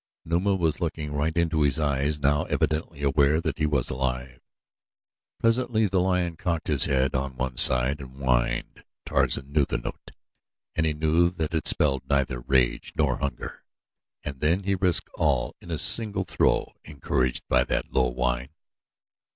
Numa 0.25 0.55
was 0.55 0.81
looking 0.81 1.13
right 1.13 1.37
into 1.37 1.61
his 1.61 1.77
eyes 1.79 2.19
now 2.19 2.45
evidently 2.45 3.03
aware 3.03 3.39
that 3.39 3.59
he 3.59 3.67
was 3.67 3.91
alive. 3.91 4.41
Presently 5.39 5.85
the 5.85 5.99
lion 6.01 6.35
cocked 6.37 6.69
his 6.69 6.85
head 6.85 7.13
on 7.13 7.35
one 7.35 7.55
side 7.55 7.99
and 7.99 8.15
whined. 8.15 8.83
Tarzan 9.05 9.51
knew 9.51 9.63
the 9.63 9.77
note, 9.77 10.09
and 10.73 10.87
he 10.87 10.93
knew 10.93 11.29
that 11.29 11.53
it 11.53 11.67
spelled 11.67 12.09
neither 12.09 12.39
rage 12.39 12.93
nor 12.97 13.17
hunger, 13.19 13.63
and 14.23 14.39
then 14.39 14.63
he 14.63 14.73
risked 14.73 15.11
all 15.19 15.55
on 15.61 15.69
a 15.69 15.77
single 15.77 16.25
throw, 16.25 16.73
encouraged 16.83 17.43
by 17.47 17.63
that 17.65 17.91
low 17.93 18.07
whine. 18.07 18.49